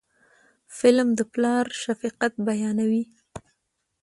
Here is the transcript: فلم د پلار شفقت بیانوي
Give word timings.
فلم 0.77 1.07
د 1.19 1.21
پلار 1.33 1.65
شفقت 1.83 2.33
بیانوي 2.47 3.03